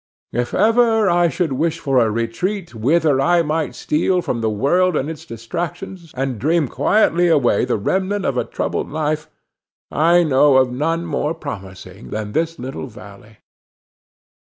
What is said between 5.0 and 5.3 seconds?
its